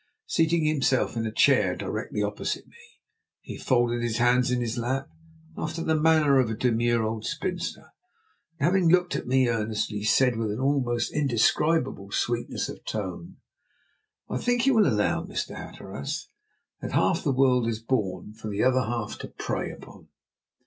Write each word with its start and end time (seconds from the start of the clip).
Seating 0.25 0.65
himself 0.65 1.15
in 1.15 1.27
a 1.27 1.31
chair 1.31 1.75
directly 1.75 2.23
opposite 2.23 2.65
me, 2.65 2.75
he 3.39 3.55
folded 3.55 4.01
his 4.01 4.17
hands 4.17 4.49
in 4.49 4.59
his 4.59 4.75
lap, 4.75 5.07
after 5.55 5.83
the 5.83 5.93
manner 5.93 6.39
of 6.39 6.49
a 6.49 6.55
demure 6.55 7.03
old 7.03 7.23
spinster, 7.23 7.91
and, 8.57 8.65
having 8.65 8.89
looked 8.89 9.15
at 9.15 9.27
me 9.27 9.47
earnestly, 9.47 10.01
said 10.03 10.37
with 10.37 10.49
an 10.51 10.59
almost 10.59 11.13
indescribable 11.13 12.09
sweetness 12.09 12.67
of 12.67 12.83
tone: 12.83 13.35
"I 14.27 14.39
think 14.39 14.65
you 14.65 14.73
will 14.73 14.87
allow, 14.87 15.23
Mr. 15.23 15.55
Hatteras, 15.55 16.29
that 16.81 16.93
half 16.93 17.23
the 17.23 17.31
world 17.31 17.67
is 17.67 17.79
born 17.79 18.33
for 18.33 18.47
the 18.49 18.63
other 18.63 18.81
half 18.81 19.19
to 19.19 19.27
prey 19.27 19.69
upon!" 19.69 20.07